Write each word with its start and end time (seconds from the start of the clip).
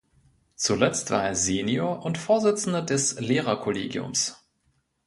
Zuletzt 0.55 1.11
war 1.11 1.23
er 1.25 1.35
Senior 1.35 2.03
und 2.03 2.17
Vorsitzender 2.17 2.81
des 2.81 3.19
Lehrer-Collegiums. 3.19 4.43